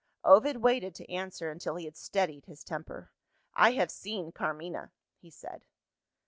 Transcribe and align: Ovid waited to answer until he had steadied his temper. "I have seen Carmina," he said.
Ovid 0.23 0.57
waited 0.63 0.95
to 0.95 1.11
answer 1.13 1.51
until 1.51 1.75
he 1.75 1.85
had 1.85 1.95
steadied 1.95 2.45
his 2.47 2.63
temper. 2.63 3.11
"I 3.53 3.73
have 3.73 3.91
seen 3.91 4.31
Carmina," 4.31 4.91
he 5.19 5.29
said. 5.29 5.67